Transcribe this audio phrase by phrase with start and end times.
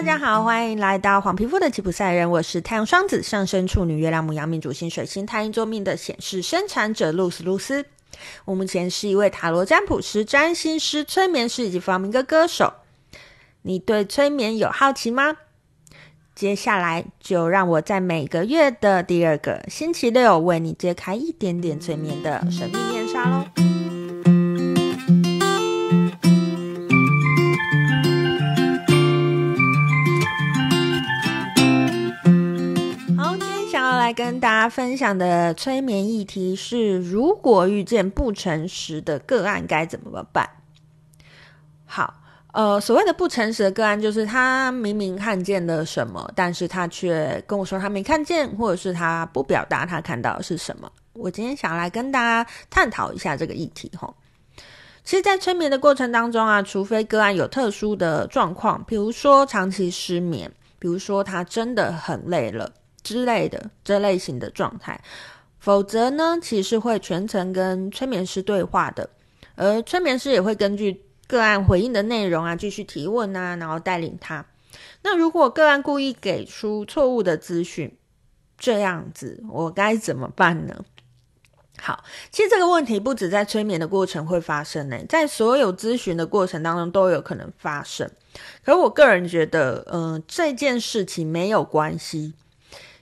[0.00, 7.84] 大家好欢迎来到黄皮肤的吉普赛人，我是太阳双子上升处女月亮母羊命主星水星太阴坐命的显示生产者露丝露丝。
[8.46, 12.72] 我目前是一位塔罗占卜师、占星师、催眠师以及发明歌歌手。
[13.60, 15.36] 你对催眠有好奇吗？
[16.34, 23.69] 接下来就让我在每个月的第二个星期六为你揭开一点点催眠的神秘面纱喽。
[34.22, 40.46] 跟大家分享的催眠议题是：如果遇见不诚实的个案，该怎么办？
[41.86, 42.12] 好，
[42.52, 50.92] 呃，所谓的不诚实的个案，就是他明明看见了什么，但是他却跟我说他没看见，或者是他不表达他看到的是什么。
[51.14, 53.90] 我今天想来跟大家探讨一下这个议题。
[53.96, 54.14] 吼，
[55.02, 62.70] 其实，在催眠的过程当中啊，除非个案有特殊的状况，比如说长期失眠，比如说他真的很累了。
[63.10, 65.02] 之类的这类型的状态，
[65.58, 69.10] 否则呢，其实会全程跟催眠师对话的，
[69.56, 74.46] 而催眠师也会根据个案回应的内容啊，继续提问啊，然后带领他。
[75.02, 77.98] 那如果个案故意给出错误的资讯，
[78.56, 80.84] 这样子我该怎么办呢？
[81.80, 88.08] 好，其实这个问题不止在催眠的过程会发生呢，在所有咨询的过程当中都有可能发生。
[88.64, 92.34] 可我个人觉得，嗯、呃，这件事情没有关系。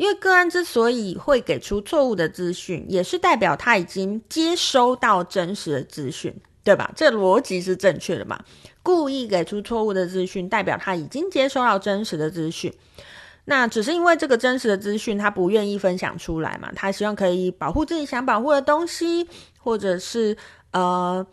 [0.00, 6.34] 因为个案之所以会给出错误的资讯，也是代表他已经接收到真实的资讯，
[6.64, 6.90] 对吧？
[6.96, 8.42] 这逻辑是正确的嘛？
[8.82, 12.72] 故意给出错误的资讯，代表他已经接收到真实的资讯。
[13.44, 16.72] 那只是因为这个真实的资讯，他不愿意分享出来嘛？
[16.74, 19.28] 他希望可以保护自己想保护的东西，
[19.58, 20.34] 或者是
[20.70, 21.26] 呃，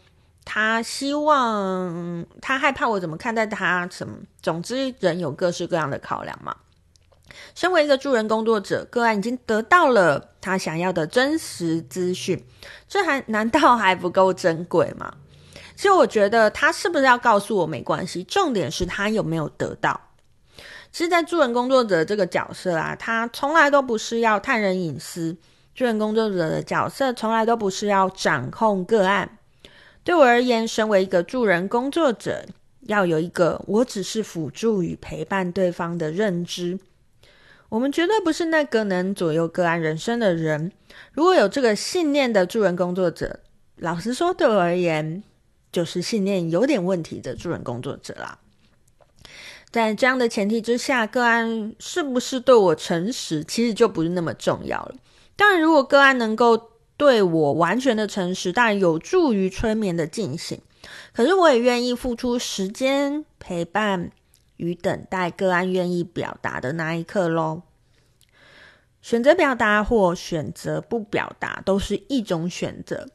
[0.44, 4.18] 他希望他害怕我怎么看待他什么？
[4.42, 6.54] 总之，人有各式各样的考量嘛。
[7.56, 12.44] 身为一个助人工作者，个案已经得到了他想要的真实资讯，
[12.88, 15.14] 这还难道还不够珍贵吗？
[15.76, 20.00] 其实我觉得他是不是要告诉我没关系，重点是他有没有得到。
[20.92, 25.38] 其实，在助人工作者这个角色啊，他从来都不是要探人隐私，
[25.76, 29.38] 助人工作者的角色从来都不是要掌控个案。
[30.04, 32.46] 对我而言，身为一个助人工作者，
[32.88, 36.80] 要有一个我只是辅助与陪伴对方的认知。
[37.70, 40.72] 我们绝对不是那个能左右个案人生的人。
[41.12, 43.42] 如果有这个信念的助人工作者，
[43.76, 45.22] 老实说，对我而言，
[45.72, 48.40] 就是信念有点问题的助人工作者啦。
[49.70, 54.96] 在这样的前提之下，个案是不是对我诚实，其实就不是那么重要了。
[55.36, 60.62] 当然，如果个案能够对我完全的诚实，当然有助于催眠的进行。
[61.14, 64.12] 可是，我也愿意付出时间陪伴。
[64.58, 67.64] 与等待个案愿意表达的那一刻喽，
[69.02, 73.08] 选择表达或选择不表达都是一种选择。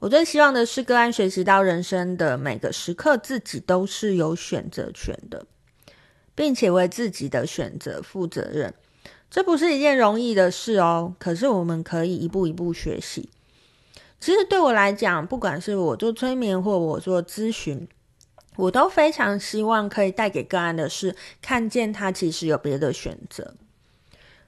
[0.00, 5.46] 我最希望的是个案学习到人生的每个时刻，自己都是有选择权的，
[6.34, 8.74] 并且为自己的选择负责任。
[9.30, 13.30] 这不是一件容易的事哦，可是我们可以一步一步学习。
[14.20, 17.88] 其实对我来讲，不管是我做催眠或我做咨询。
[18.56, 23.54] 我都非常希望可以带给个案的是，看见他其实有别的选择。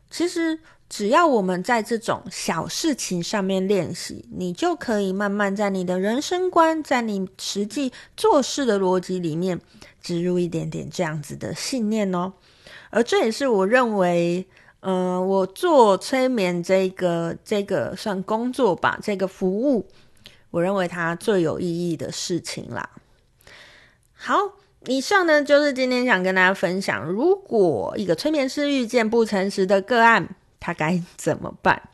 [0.08, 9.60] 其实只要我们在这种小事情上面练习，你就可以慢慢在你的人生观，在你实际做事的逻辑里面
[10.00, 12.32] 植入一点点这样子的信念哦。
[12.90, 14.46] 而这也是我认为，
[14.80, 19.88] 嗯、呃，我做催眠这个这个算工作吧，这个服务，
[20.52, 22.88] 我认为它最有意义的事情啦。
[24.16, 24.34] 好，
[24.86, 30.28] 以上呢就是今天想跟大家分享，如果一个催眠师遇见不诚实的个案，
[30.58, 31.90] 他该怎么办？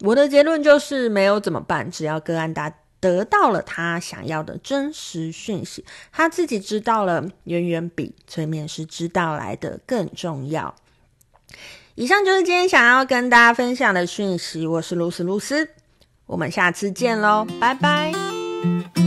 [0.00, 10.74] 我的结论就是没有怎么办，只要个案达得到了他想要的真实讯息，他自己知道了，远远比催眠师知道来的更重要。
[11.94, 15.68] 以上就是今天想要跟大家分享的讯息，我是露丝露丝，
[16.26, 18.99] 我们下次见喽，拜拜。